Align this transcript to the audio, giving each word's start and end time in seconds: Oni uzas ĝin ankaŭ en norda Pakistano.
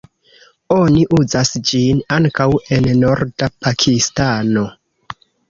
Oni 0.75 1.03
uzas 1.17 1.51
ĝin 1.71 1.99
ankaŭ 2.17 2.47
en 2.79 2.89
norda 3.03 3.51
Pakistano. 3.67 4.67